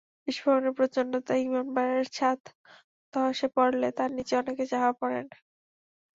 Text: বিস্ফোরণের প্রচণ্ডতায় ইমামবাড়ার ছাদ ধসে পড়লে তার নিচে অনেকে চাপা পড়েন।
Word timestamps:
বিস্ফোরণের 0.27 0.73
প্রচণ্ডতায় 0.77 1.41
ইমামবাড়ার 1.41 2.05
ছাদ 2.13 2.39
ধসে 3.13 3.47
পড়লে 3.55 3.87
তার 3.97 4.09
নিচে 4.17 4.33
অনেকে 4.41 4.63
চাপা 4.71 4.91
পড়েন। 4.99 5.25